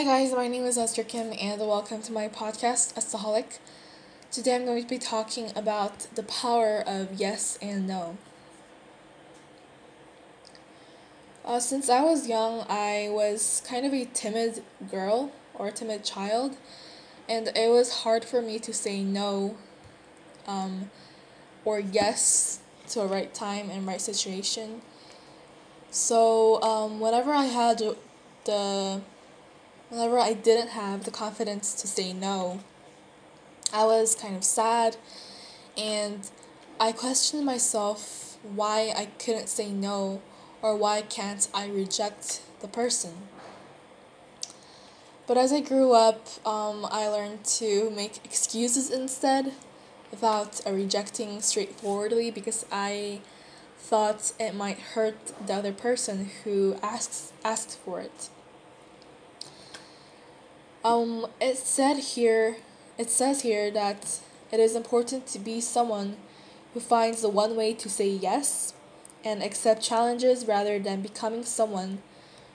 [0.00, 3.58] Hi guys, my name is Esther Kim and welcome to my podcast, Estaholic.
[4.32, 8.16] Today I'm going to be talking about the power of yes and no.
[11.44, 16.56] Uh, since I was young, I was kind of a timid girl or timid child,
[17.28, 19.58] and it was hard for me to say no
[20.46, 20.90] um,
[21.62, 24.80] or yes to a right time and right situation.
[25.90, 27.82] So um, whenever I had
[28.46, 29.02] the
[29.90, 32.60] whenever I didn't have the confidence to say no,
[33.72, 34.96] I was kind of sad
[35.76, 36.28] and
[36.80, 40.22] I questioned myself why I couldn't say no
[40.62, 43.28] or why can't I reject the person.
[45.26, 49.52] But as I grew up, um, I learned to make excuses instead
[50.10, 53.20] without uh, rejecting straightforwardly because I
[53.78, 58.28] thought it might hurt the other person who asks asked for it.
[60.82, 62.56] Um, it said here,
[62.96, 66.16] it says here that it is important to be someone
[66.72, 68.72] who finds the one way to say yes
[69.22, 71.98] and accept challenges rather than becoming someone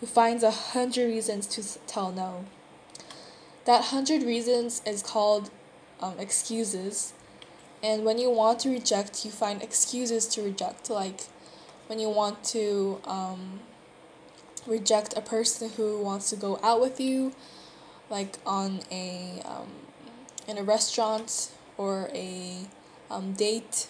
[0.00, 2.46] who finds a hundred reasons to tell no.
[3.66, 5.50] That hundred reasons is called
[6.00, 7.12] um, excuses,
[7.82, 10.88] and when you want to reject, you find excuses to reject.
[10.88, 11.22] Like
[11.86, 13.60] when you want to um,
[14.66, 17.32] reject a person who wants to go out with you
[18.10, 19.68] like on a um,
[20.46, 22.66] in a restaurant or a
[23.10, 23.88] um, date,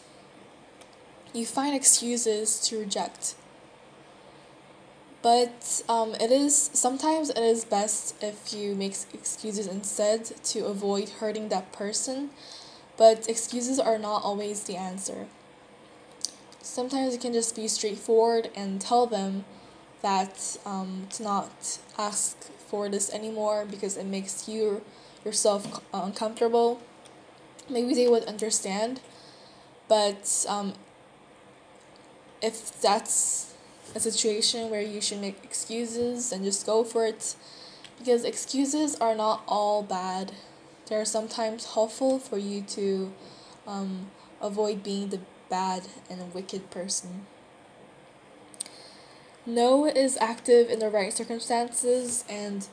[1.33, 3.34] you find excuses to reject.
[5.22, 11.09] But um, it is sometimes it is best if you make excuses instead to avoid
[11.09, 12.31] hurting that person.
[12.97, 15.27] But excuses are not always the answer.
[16.62, 19.44] Sometimes you can just be straightforward and tell them
[20.03, 24.82] that um, to not ask for this anymore because it makes you
[25.25, 26.81] yourself uncomfortable.
[27.69, 29.00] Maybe they would understand,
[29.88, 30.75] but um,
[32.41, 33.55] if that's
[33.94, 37.34] a situation where you should make excuses and just go for it,
[37.99, 40.32] because excuses are not all bad.
[40.88, 43.12] They are sometimes helpful for you to
[43.66, 44.10] um,
[44.41, 47.26] avoid being the bad and wicked person.
[49.48, 52.66] No is active in the right circumstances, and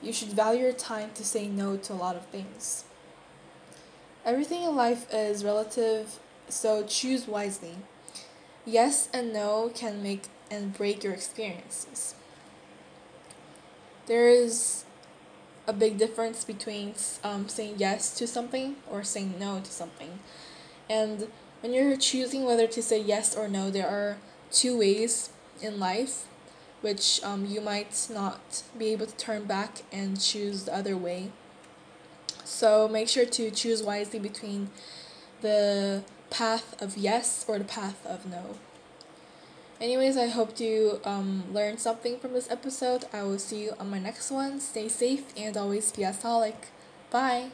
[0.00, 2.84] you should value your time to say no to a lot of things.
[4.24, 7.74] Everything in life is relative, so choose wisely.
[8.64, 12.14] Yes and no can make and break your experiences.
[14.06, 14.84] There is
[15.66, 16.94] a big difference between
[17.24, 20.20] um, saying yes to something or saying no to something.
[20.88, 21.26] And
[21.62, 24.18] when you're choosing whether to say yes or no, there are
[24.52, 25.30] two ways
[25.60, 26.26] in life,
[26.80, 31.30] which um, you might not be able to turn back and choose the other way.
[32.44, 34.70] So make sure to choose wisely between
[35.40, 38.56] the path of yes or the path of no.
[39.80, 43.04] Anyways, I hope you um, learned something from this episode.
[43.12, 44.60] I will see you on my next one.
[44.60, 46.54] Stay safe and always be a solid.
[47.10, 47.50] Bye.